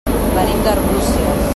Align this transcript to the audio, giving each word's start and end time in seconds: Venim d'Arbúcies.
Venim 0.37 0.63
d'Arbúcies. 0.69 1.47